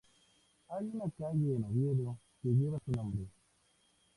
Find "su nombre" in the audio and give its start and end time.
2.83-3.27